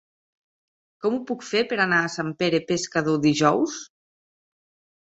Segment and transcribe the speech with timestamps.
[1.05, 3.79] Com ho puc fer per anar a Sant Pere Pescador dijous?